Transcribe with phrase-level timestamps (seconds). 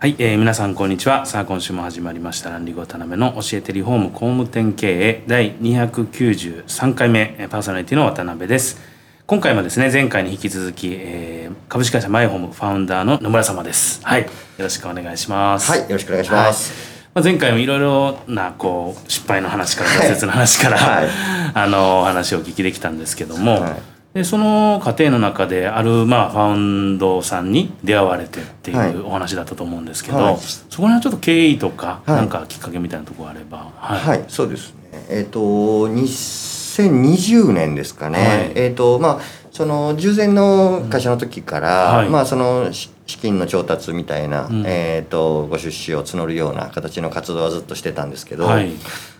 [0.00, 1.26] はい、えー、皆さんこんにちは。
[1.26, 2.50] さあ今週も始まりました。
[2.50, 5.24] ランリグ渡辺の教えてリフォーム工務店経営。
[5.26, 8.80] 第293回目パーソナリティの渡辺です。
[9.26, 14.00] 今回もですね前回に引き続き、えー、株式会社マイホームファウンダーの野村様です。
[14.04, 14.28] はいよ
[14.58, 15.68] ろしくお願いします。
[15.68, 17.12] はいよろしくお願いします、はい。
[17.14, 21.08] まあ、前回もいろいろなこう失敗の話から挫折の話から、はい、
[21.54, 34.78] あの話をお聞きできたんですけども、はいでその過程の中である、まあ、ファウンドさんに出会われてっていうお話だったと思うんですけど、はい、そこら辺ちょっと経緯とか、はい、なんかきっかけみたいなところあればはい、はい、そうですね。
[35.10, 35.40] えっ、ー、と
[35.88, 48.54] 2020年ですかね、えっ、ー、とまあその従前の会社の時から、うん、まあその資金の調達みたいな、うん、えっ、ー、とご出資を募るような形の活動はずっとしてたんですけど、ま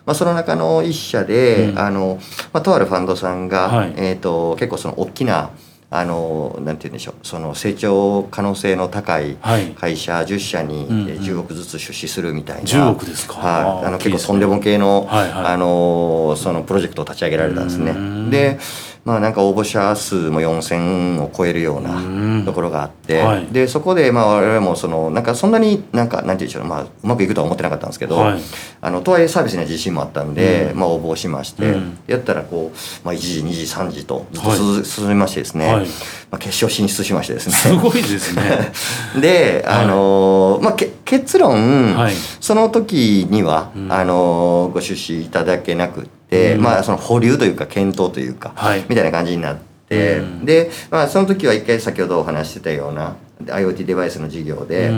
[0.07, 2.21] あ、その中の一社で、うん、あの
[2.53, 5.51] まあ、とあるファンドさんが、はい、えーと、結構その大きな
[5.91, 18.31] あのなんて言うんでしょうその成長可能性の高い会社10社に10億ずつ出資するみたいな、10億ですか、はい、あの結構とんでも系の,、はいはい、あのそのプロジェクトを立ち上げられたんですね。
[18.31, 18.61] で
[19.09, 28.41] まあなんか応募者数も4,000を超えるようなところがあって、はい、でそこでまあ我々もそのなんかそんなになんかなんて言うんでしょう、まあ、うまくいくとは思ってなかったんですけど、はい、
[28.83, 35.93] あのとはいえサービスには自信もあったんで、うん、まあ応募しまして、うん、やったらこう、まあ、1時2時3時とずっと進みましてですね、はい、ま
[36.33, 37.55] あ、決勝進出しましてですね。
[37.55, 38.73] すごいですね。
[39.19, 41.97] であのー、まあけ結論、
[42.41, 49.59] その時には、うん、あのー、ご出資いただけなくて。、うん、まあその保留というか検討というか、はい、みたいな感じになっ
[49.89, 54.91] て、うん、で、まあ、その時は一回先ほどお話してたような IoT デバイスの事業で、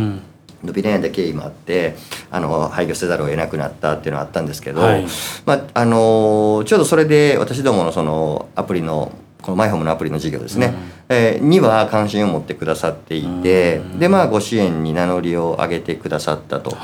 [0.63, 1.97] 伸び悩んだ経緯もあって
[2.31, 5.07] あの廃業せざるを得なくなったっていうのはあったんですけど、はい、
[5.47, 10.67] まあ、あのちょうどそれで私どものそのアプリのこのマイホームのアプリの事業ですね、
[11.09, 16.77] うん、えー、には関心を持ってくださっていて、うん、でまあご支援に名乗りを上げてくださったと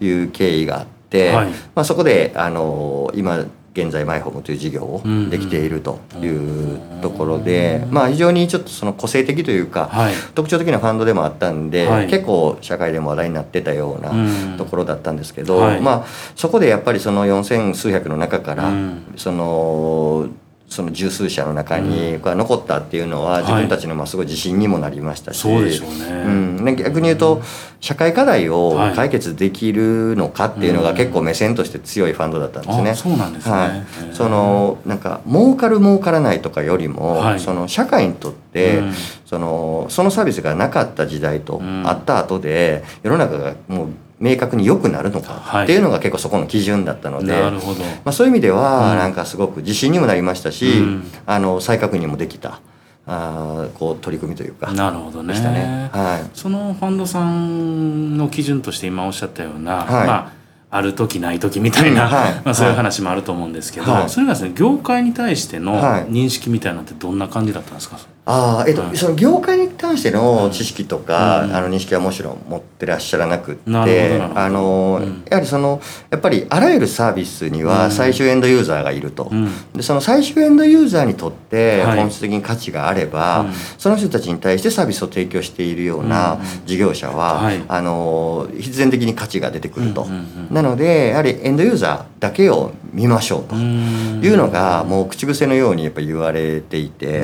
[0.00, 9.90] いう経緯があって、はい、まあ、そこであの今現在マイホームという事業をできているというところで、まあ、非常にちょっとその個性的というか、
[10.36, 18.70] 特徴的なファンドでもあったんで、結構社会でも話題になってたようなところだったんですけど、まあ、そこでやっぱりその4,000数百の中から、
[19.16, 20.28] その
[20.74, 26.28] その十数社の中にこれ残ったっていうのは自分たちのまあすごい自信にもなりましたし、はい、そうでしょうね、う
[26.62, 27.42] ん、逆に言うと
[27.80, 32.94] 社会課題を解決できるのかっていうのが結構目線として強いファンドだったんですね。
[32.96, 38.92] そうなんですね、はい、そのなんか儲かる儲からないとかよりも、はい、その社会にとって、うん、
[39.26, 43.88] そのそのサービスがなかった時代とあった後で世の中がもう
[44.20, 47.60] 明確に良くなるのかっていうのが結構そこの基準だったので、はい、ま
[48.06, 52.60] あ、そういう意味ではなんかすごく自信にもなりましたし、うん、あの再確認もできた。
[53.06, 60.32] あこう取り組みというかなるほどね、ね、はい、そのファンドさんの基準として今おっしゃったような、はい、まあ
[60.70, 90.06] ある時ない時みたいな、はい、まあ、そういう話もあると思うんですけど、はい、それがですね業界に対しての認識みたいなのってどんな感じだったんですか、あえっと、その業界に関しての知識とか、うん、あの認識はもちろん持ってらっしゃらなくってあの、うん、やはりそのやっぱりあらゆるサービスには最終エンドユーザーがいると、うん、でその最終エンドユーザーにとって本質的に価値があれば、はい、その人たちに対してサービスを提供しているような事業者は、はい、あの必然的に価値が出てくると、
[90.50, 97.22] なのでやはりエンドユーザーだけを見ましょうというのがもう口癖のようにやっぱ言われていて。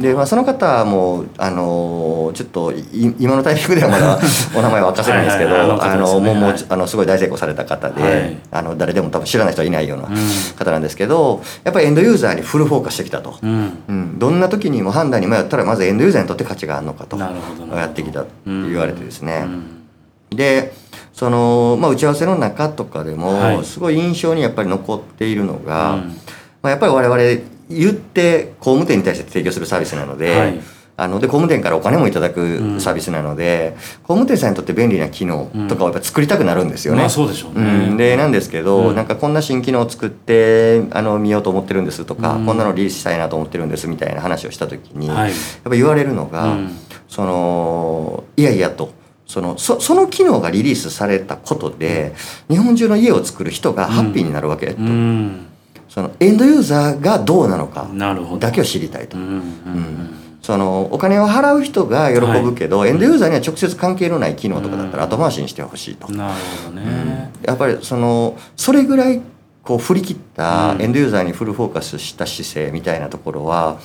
[0.00, 2.72] で、まあ、その方もあのちょっと
[3.18, 4.18] 今のタイミングではまだ
[4.56, 10.08] お名前は明かせないんですけどあのもうもうあのすごい大成功された方で、はい、あの誰でも多分知らない人はいないような
[10.56, 19.46] 方なんですけど、やっぱりエンドユーザーにフルフォーカスしてきたと、うん、うん、どんな時にも判断に迷ったらまずエンドユーザーにとって価値があるのかとやってきたって言われてですね。
[20.30, 20.72] で
[21.12, 25.98] その、まあ、打ち合わせの中とかでも、すごい印象にやっぱり残っているのが、
[26.62, 30.60] まあ、やっぱり我々言って工務店に対して提供するサービスなので、はい、
[30.96, 37.00] あので工務店からお金もいただくサービスなので、うん、工務店さんにとって便利な機能とかをやっぱ作りたくなるんですよね。
[37.00, 46.56] まあ、そうでしょうね、うん、でなんですけど、うん、なんかこんな新機能を作ってあの見ようと思ってるんですとか、こんなのリリースしたいなと思ってるんですみたいな話をした時に、はい、やっぱ言われるのが、
[47.08, 48.98] そのいやいやと。
[49.26, 52.14] そのそその機能がリリースされたことで
[52.48, 54.78] 日本中の家を作る人がハッピーになるわけ、と。
[54.78, 55.46] うん
[55.90, 57.86] そのエンドユーザーがどうなのか
[58.38, 59.18] だけを知りたいと。
[59.18, 60.10] うんうんうん。
[60.40, 66.34] そのお金を払う人が喜ぶけど、エンドユーザーには直接関係のない機能とかだったら後回しにしてほしいと、なる
[66.64, 69.20] ほどね、やっぱりそのそれぐらい
[69.62, 73.78] こう振り切ったエンドユーザーにフルフォーカスした姿勢みたいなところは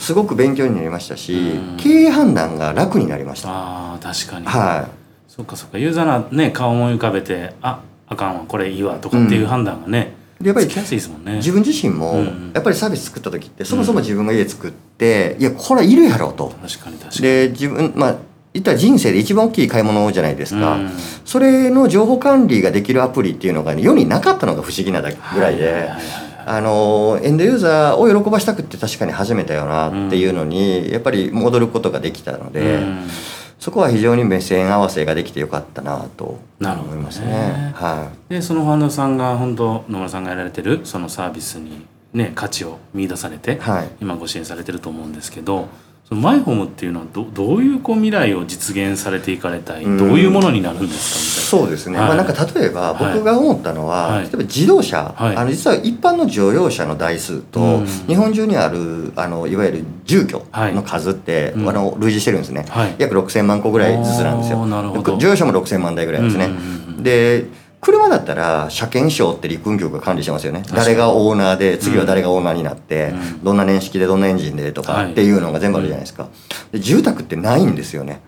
[0.00, 1.76] すごく勉強になりましたし、うん。
[1.76, 3.50] 経営判断が楽になりました。
[3.50, 4.88] ああ確かに、は
[5.28, 5.78] そっかそっか。
[5.78, 12.52] ユーザーなね顔思い浮かべてああかんわこれいいわとかっていう判断がね、い、でやっぱり自分自身もうん。
[12.54, 16.48] やっぱりサービス作った時ってそもそも自分が家作って、いやこれはいるやろうと。
[16.62, 17.22] 確かに確かに。
[17.22, 18.16] で自分まあ
[18.52, 20.90] 言ったら人生で一番大きい買い物じゃないですか、うん。
[21.24, 25.90] それの情報管理ができるアプリっていうのが、ね、世になかったのが不思議なだけぐらいで、
[26.46, 33.08] あのエンドユーザーを喜ばしたくって確かに始めたよなっていうのに、やっぱり戻ることができたので、うん
[33.60, 37.72] そこは非常に目線合わせができてよかったなと思いますね。
[37.76, 43.88] はでそのファンドさんが本当野村さんがやられてるそのサービスにね価値を見出されて、い、はい。
[44.00, 45.68] 今ご支援されてると思うんですけど
[46.10, 49.96] そのマイホームっていうのはどどういうこう未来を実現されていかれたい、うん。
[49.96, 52.08] どういうものになるんですそうですね、はい。
[52.08, 53.14] まあ、なんか例えばはい。
[53.14, 54.22] 僕が思ったのは、はい。
[54.24, 55.36] 例えば自動車、はい。
[55.36, 57.86] あの実は一般の乗用車の台数と、うん。
[57.86, 61.68] 日本中にあるあのいわゆる住居の数って、うん。
[61.68, 62.96] あの類似してるんですね、はい。
[62.98, 64.66] 約6000万個ぐらいずつなんですよ。
[64.66, 66.48] 乗用車も6000万台ぐらいですね、
[66.98, 67.46] で
[67.80, 70.62] 車だったら車検証って陸運局が管理してますよね。
[70.74, 73.44] 誰がオーナーで次は誰がオーナーになって、うん。
[73.44, 75.12] どんな年式でどんなエンジンでとかはい。
[75.12, 76.28] っていうのが全部あるじゃないですか、
[76.72, 78.20] で住宅ってないんですよね。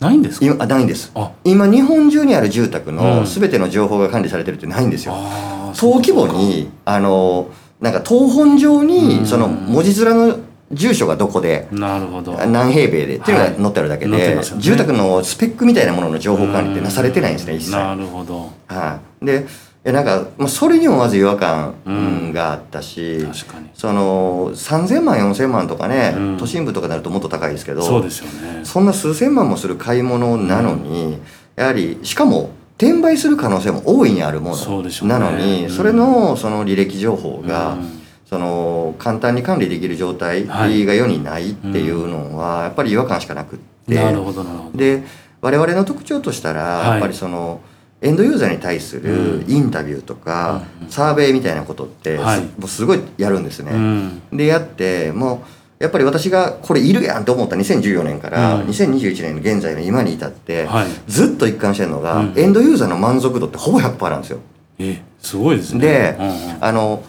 [0.00, 0.66] ないんですか？
[0.66, 1.12] ないんです。
[1.14, 1.30] あ。
[1.44, 2.96] 今日本中にある住宅うん。
[2.96, 5.14] の全ての情報が管理されてるってないんですよ。
[5.14, 7.50] あー登記簿にあの
[7.80, 8.86] なんか東本上うん。
[8.88, 10.38] にその文字面の
[10.72, 12.32] 住所がどこでなるほど。
[12.46, 14.42] 何平米でっていうのが載ってあるだけで、はいね。
[14.58, 17.70] 住宅のスペックみたいなものの情報管理ってなされてないんですね一切。
[17.72, 18.52] なるほど。
[18.66, 19.46] はい、で
[19.84, 23.70] えなんかもうそれにもまず違和感うんうんがあったし、確かに。
[23.74, 26.36] その3,000万4,000万とかね、うん。
[26.36, 28.60] 都心部とかになるともっと高いですけどそうですよね。
[28.64, 31.18] そんな数千万もする買い物なのに、
[31.56, 35.14] やはりしかも転売する可能性も大いにあるもそうでしょうね。
[35.14, 35.70] のなのに、うん。
[35.70, 37.97] それのその履歴情報が、うん
[38.28, 40.84] その簡単に管理できる状態がはい。
[40.84, 44.78] 世にないっていうのはやっぱり違和感しかなくって、なるほどなるほど。
[44.78, 45.02] で
[45.40, 46.90] 我々の特徴としたら、はい。
[46.92, 47.60] やっぱりその
[48.02, 52.18] エンドユーザーに対するインタビューとか、うんサーベイみたいなことって
[52.62, 53.72] す,、すごいやるんですね。
[53.72, 54.22] うん。
[54.32, 55.42] でやっても
[55.80, 58.66] うやっぱり私がこれいるやんと思った2014年からうん。
[58.68, 60.86] 2021年の現在の今に至って、はい。
[61.06, 62.34] ずっと一貫してるのが、うん。
[62.36, 64.40] エンドユーザーの満足度ってほぼ100%なんですよ。
[64.78, 65.80] えすごいですね。
[65.80, 66.34] でうんうん。
[66.60, 67.02] あの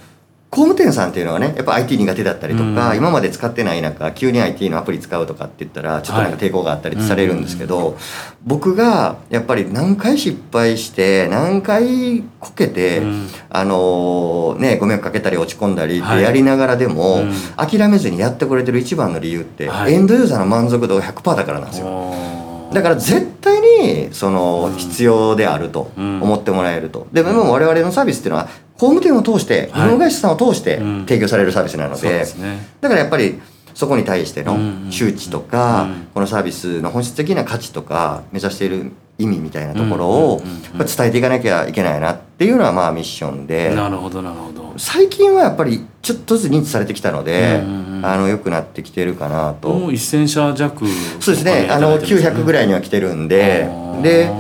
[0.50, 2.98] 工務店さんっていうのはねやっぱ IT 苦手だったりとか、うん。
[2.98, 7.98] 今まで使ってない中急に IT のアプリ使うとかって言ったらちょっとなんか抵抗があったりされるんですけど、
[8.46, 13.28] 僕がやっぱり何回失敗して何回こけて、うん。
[13.50, 16.24] あのねご迷惑かけたり落ち込んだりってはい。
[16.24, 17.34] やりながらでも、うん。
[17.56, 19.94] 諦めずにやってくれてる一番の理由って、はい。
[19.94, 22.38] エンドユーザーの満足度が100%だからなんですよ。
[22.74, 26.21] だから絶対にその必要であるとうん。
[26.21, 27.07] 思ってもらえると。
[27.12, 29.83] でも我々のサービスっていうのは工務店を通して、はい。
[29.83, 31.00] 日本会社さんを通してうん。
[31.07, 32.68] 提供されるサービスなのそうで、ですね。
[32.81, 33.39] だからやっぱり
[33.74, 36.07] そこに対してのうん周知とか、うん。
[36.13, 40.42] このサービスの本質的な価値とか目指している意味みたいなところを
[40.74, 43.75] 伝えていかなきゃいけないなっていうのはまあミッションで。
[43.75, 44.74] なるほどなるほど。
[44.77, 48.05] 最近はやっぱりちょっとずつ認知されてきたので、うんうんうん。
[48.05, 49.70] あの良くなってきてるかなと。
[49.74, 50.88] もう1000社弱
[51.20, 51.67] そうですね。
[51.70, 53.70] あの900ぐらいには来てるんで。
[54.01, 54.32] で、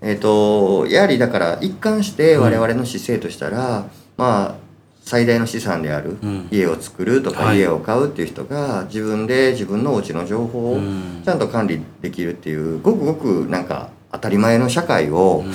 [0.00, 4.62] えっ、とやはりだから一貫して我々の姿勢としたら、まあ
[5.04, 6.48] 最大の資産であるうん。
[6.50, 7.58] 家を作るとかはい。
[7.58, 11.22] 家を買うっていう人が自分で自分のお家の情報をうん。
[11.22, 15.52] ちゃんと管理できるっていうごくごくなんか当たり前の社会をうん。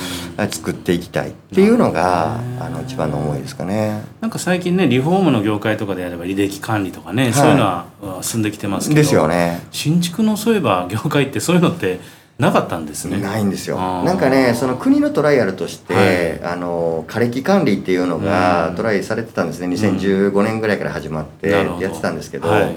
[0.52, 1.30] 作っていきたい。
[1.30, 2.58] っていうのがなるほどね。
[2.62, 4.04] あの一番の思いですかね。
[4.22, 7.34] なんか最近ねリフォームの業界とかであれば履歴管理とかね、い。
[7.34, 9.02] そういうのはうん進んできてますけど。
[9.02, 9.62] ですよね。
[9.72, 12.00] 新築のそういえば業界ってそういうのって
[12.38, 13.20] なかったんですね。
[13.20, 13.78] ないんですよ。
[13.78, 16.44] なんかねその国のトライアルとして、はい。
[16.44, 18.26] あの枯れ木管理っていうのうん。
[18.26, 19.68] がトライされてたんですね。
[19.76, 22.76] 2015年ぐらいから始まってやってたんですけど、はい。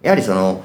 [0.00, 0.62] やはりその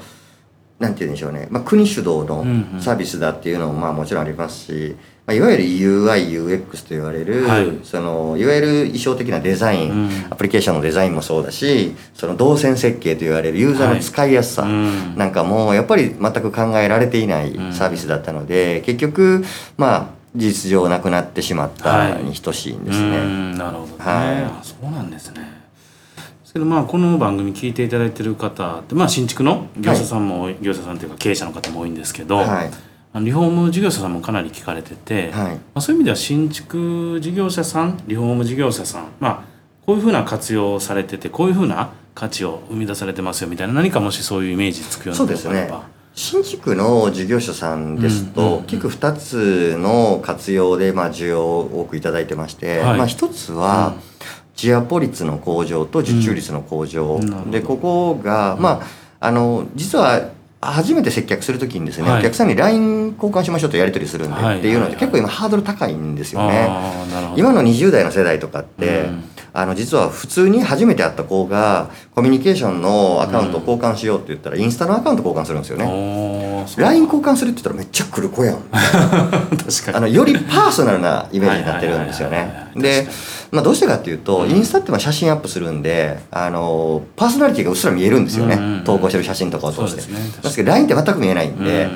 [0.78, 2.44] なんて言うんでしょうね、まあ、国主導の
[2.80, 7.78] サービスだっていうのもまあもちろんありますし、まあ、いわゆる UIUX と言われる、はい。
[7.84, 10.10] そのいわゆる衣装的なデザイン、うん。
[10.30, 15.16] アプリケーションのデザインもそうだしその動線設計と言われるユーザーの使いやすさ、うん。
[15.16, 17.72] なんかもうやっぱり全く考えられていないうん。
[17.72, 19.44] サービスだったので、結局
[19.76, 23.18] まあ事実上なくなってしまったに等しいんですうね。
[23.24, 23.56] ん。
[23.56, 24.44] なるほどね、はい。
[24.44, 25.53] あそうなんですね
[26.54, 32.70] けどまあこの番組聞いていただいてる方ってまあ新築の業者さんも多い、業者さんというか経営者の方も多いんですけど、はい、
[33.24, 39.44] リフォーム事業者さんもかなり聞かれてて、はい、まあ、そういう意味では新築事業者さんリフォーム事業者さん、まあ、
[39.84, 45.94] こういうふうな活用されててこういうふうな価値を生み出されてますよみたいな何かもしそういうイメージつくようなことがあれば。
[46.14, 53.96] 新築の事業者さんですと、結構2つの活用でまあ需要を多く頂いてまして、はい、まあ、1つは、
[54.56, 58.82] ジアポ率の向上と受注率の向上、うん、でここが、ま
[59.20, 60.30] あ、あの実は
[60.60, 66.68] 初めて接客するときにですね、はい、お客さんに LINE 交換しましょうとやり取りするんで、っていうので結構今ハードル高いんですよね。
[67.36, 75.84] 今の20代の世代とかって、うん、あの実は普通に初めて会った子がコミュニケーションのアカウント交換しようって言ったら、インスタのアカウント交換するんですよね。
[76.76, 78.58] LINE 交換するって言ったらめっちゃ来る子やん。
[78.70, 79.96] 確かに。
[79.96, 82.68] あのよりパーソナルなイメージになってるんですよね。
[82.76, 83.06] で
[83.50, 90.12] まあ、どうしてかっていうと、インスタってまあ写真アップするんであのパーソナリティがうっすら見えるんですよね、投稿してる写真とかを通して。
[90.12, 91.88] ね、ですけど LINE って全く見えないんで、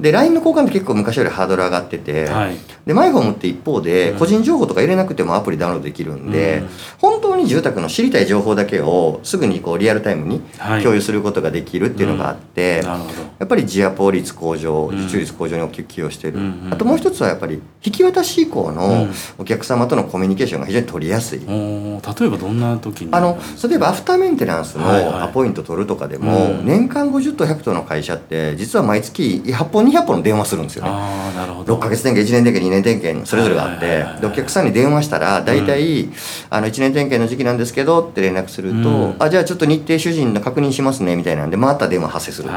[0.00, 10.40] で LINE の交換って結構昔よりハードル上がってて、はい、でマイホームって一方で個人情報とか入れなくてもアプリダウンロードできるんで、うん、本当に住宅の知りたい情報だけをすぐにこうリアルタイムに
[10.82, 13.06] 共有することができるっていうのがあって、はいうん、
[13.38, 23.12] やっぱりジアポ率向上受注率向上に大きく寄与してる、うん、あともう一つはやっぱり引き渡し以降のお客様とのコミュニケーションが非常に取りやすい、例えばどんな時に？
[23.12, 23.38] あの
[23.68, 30.90] 例えばアフターメンテナンスのアポイント取るとかでも、はいはい、年間50と100との会社って実は毎月100本200本の電話するんですよね。
[30.92, 31.76] あなるほど。
[31.76, 36.12] 6か月点検1年点検2年点検それぞれがあってでお客さんに電話したら大体、うん、
[36.50, 42.50] あの1年点検の時期なんですけどって連絡すると、うん、あじゃあちょっと日程主人の確認しますねみたいなんでまた電話発生する。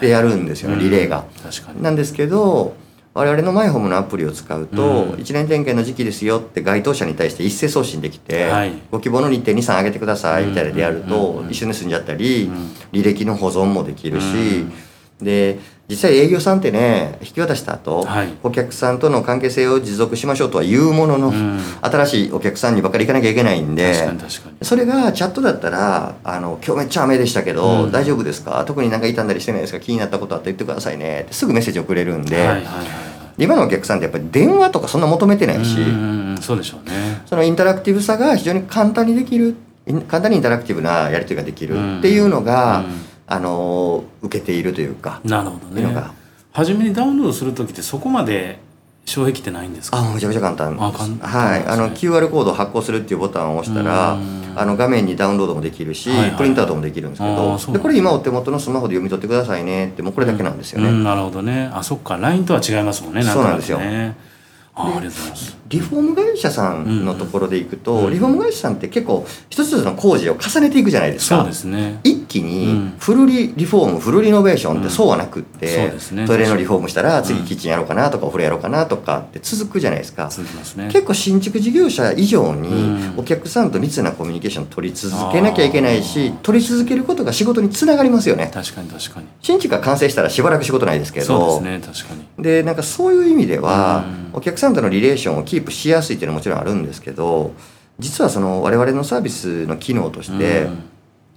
[0.00, 1.24] でやるんですよねリレーが。
[1.80, 2.76] なんですけど
[3.14, 12.50] 我々のマイホームのアプリを使うと、うん、1年点検の時期ですよって該当者に対して一斉送信できて、はい、ご希望の日程23上げてくださいみたいなでやると、一緒に住んじゃったり、
[12.90, 14.66] 履歴の保存もできるし、
[15.20, 23.94] で実際営業さんってね引き渡した後、はい、お客さんとの関係性を持続しましょうとは言うものの、うん、新しいお客さんにばっかり行かなきゃいけないんで
[24.62, 28.64] それがチャットだったら「あの今日めっちゃ雨でしたけど、うん、大丈夫ですか？
[28.66, 29.80] 特になんか傷んだりしてないですか？
[29.80, 32.36] 気になったことあって言ってくださいね」ってすぐメッセージ送れるんで。
[32.36, 32.64] はいはいはい
[33.36, 35.76] 今のお客さんってやっぱり電話とかそんな求めてないし
[36.40, 37.20] そうでしょうね。
[37.26, 39.56] そのインタラクティブさが非常に簡単にできる
[40.06, 42.84] 簡単にインタラクティブなやり取りができるっていうのが、
[43.26, 45.94] あの受けているというかなるほどね。
[46.52, 48.58] 初めにダウンロードする時ってそこまで
[49.06, 49.98] 障壁ってないんですか？
[49.98, 50.76] あめちゃめちゃ簡単。
[50.76, 51.66] はい。
[51.66, 54.16] あの QR コードを発行するっていうボタンを押したら
[54.56, 61.70] あの画面にダウンロードもできるし、はいはい、プリントアウトもできるんですけどでこれ今お手元のスマホで読み取ってくださいねってもうこれだけなんですよね、うんうん、なるほどね。
[61.74, 62.16] あそっか。
[62.16, 63.22] LINE とは違いますもんね。
[63.24, 63.78] そうなんですよ
[64.76, 65.56] あありがとうございます。
[65.68, 71.38] リフォーム会社さんのところでいくと、うん、リフォーム会社さんって結構一つ一つの工事を重ねていくじゃないですか。
[71.38, 72.00] そうですね。
[72.04, 80.28] 一気にフルリリフォームフルリノベーションってそうはなくって、うんね、トイレのリフォームしたら次キッチンやろうかなとかお風呂やろうかなとかって続くじゃないですか。
[80.76, 80.90] ね。
[80.92, 88.50] 結構新築事業者以上にお客さんと密なコミュニケーション取り続けなきゃいけないし取り続けることが仕事につながりますよね。
[88.52, 89.26] 確かに確かに。
[89.40, 91.26] 新築が完成したらしばらく仕事ないですけど。
[91.26, 92.42] そうですね確かに。
[92.42, 97.52] でなんかそういう意味では、お客さんとのリレーションをキープしやすいっていうのはもちろんあるんですけど
[97.98, 100.68] 実はその我々のサービスの機能として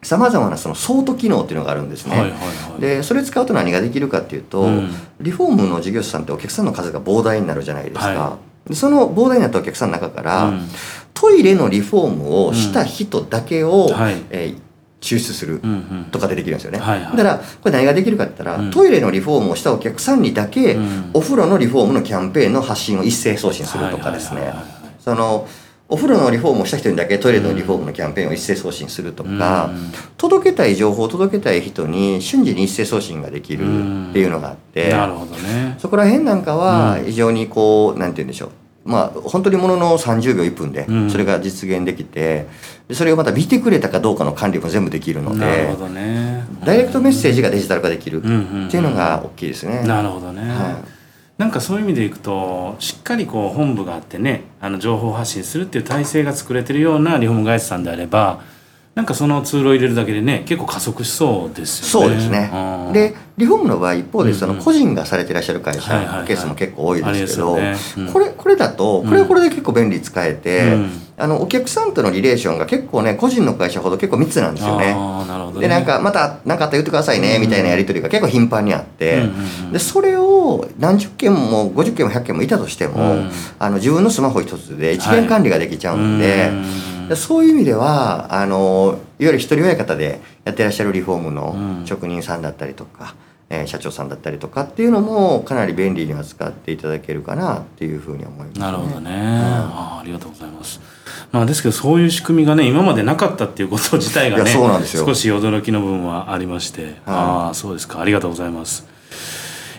[0.03, 2.11] さまざまなそのソート機能っていうのがあるんですね。
[2.11, 8.07] はいはいはい、でそれ使うと何ができるかっていうと、うん、リフォームの事業者さんってお客さんの数が膨大になるじゃないですか。
[8.07, 8.37] は
[8.69, 10.69] い、その膨大になったお客さんの中から、うん、
[11.13, 14.66] トイレのリフォームをした人だけを、うんはい、えー
[14.99, 15.61] 抽出する
[16.11, 24.53] とかでできるんですよね、はいはい、だからこれ何ができるかって言ったら、うん、トイレのリフォームをしたお客さんにだけ、うん、お風呂のリフォームのキャンペーンの発信を一斉送信するとかですね。
[24.99, 25.47] その
[25.89, 33.63] お風呂のリフォームをした人にだけトイレのリフォームのキャンペーンを一斉送信するとか、うん、届けたい情報を届けたい人に瞬時に一斉送信ができる
[34.09, 38.49] っていうのがあって、なるほどね、そこら辺なんかは非常にこう、なんて言うんでしょう
[38.87, 42.47] まあ本当にものの30秒1分でそれが実現できて、
[42.87, 49.83] でそれをまた見てくれたかどうかの管理も全部できるのでなるほど、ね、ダイレクトメッセージがデジタル化できるっていうのが大きいですね。
[49.83, 50.97] なるほどね、はい。
[51.37, 58.41] なんかそういう意味でいくとしっかりこう本部があってねあの情報発信するっていう体制が作れてるようなリフォーム会社さんであれば
[58.97, 62.07] なんかそのツールを入れるだけでね結構加速しそうですよね。
[62.07, 62.49] そうですね。
[62.93, 67.55] でリフォームの場合一方でその個人がされていらっしゃる会社のケースも結構多いですけど、
[68.11, 74.95] これこれだとこれはこれで結構便利使えて、うん、あのお客さんとのリレーションが結構ね個人の会社ほど結構密なんですよね。
[74.95, 75.61] ね。
[75.61, 79.21] でなんかまた何かあったら言ってくださいねみたいなやり取りが結構頻繁にあって、
[79.71, 86.25] でそれを何十件も50件も100件もいたとしても、うん、あの自分のスマホ一つで一元管理ができちゃうんで。
[86.25, 86.47] は
[86.93, 93.15] いそういう意味ではあのいわゆる一人親方でやってらっしゃるリフォームの職人さんだったりとか、
[93.49, 100.79] えー、社長さんだったりとかっていうのもかなり便利には使っていただけるかなっていうふうに思います、ね、なるほどね、うん、あありがとうございます。
[101.31, 108.01] まあ、ですけどそういう仕組みがね今までなかったっていうこと自体がね少し驚きの部分はありまして、はい、ああそうですか。
[108.01, 108.96] ありがとうございます。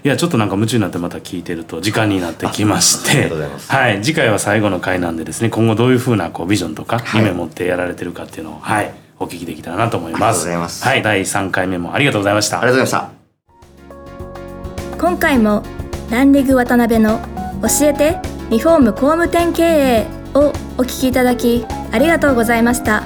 [0.04, 3.28] いやちょっとなんか夢中になってまた聞いてると時間になってきまして
[3.68, 10.48] はい、次回は最後の回なんでですね今後どういうふうなこうビジョンとか夢持ってやられてるかっていうのを、はい、お聞きできたらなと思います。
[10.48, 12.60] はい、第3回目もありがとうございました。
[12.60, 13.12] ありがとうございまし
[14.92, 14.98] た。
[14.98, 15.62] 今回も
[16.10, 17.20] ランリグ渡辺の
[17.62, 18.18] 教えて
[18.50, 23.02] リフォーム工務店経営をお聞きいただきありがとうございました。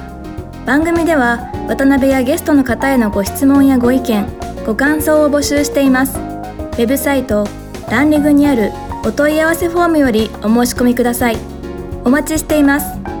[0.65, 4.25] 番組では渡辺やゲストの方へのご質問やご意見、
[4.65, 6.32] ご感想を募集しています。
[6.73, 7.47] ウェブサイト
[7.91, 8.71] ランリグにある
[9.05, 11.37] お問い合わせフォームよりお申し込みください。
[12.03, 13.12] お待ちしています。